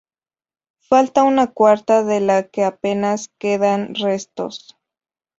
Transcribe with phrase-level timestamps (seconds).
[0.79, 4.75] Falta una cuarta de la que apenas quedan restos.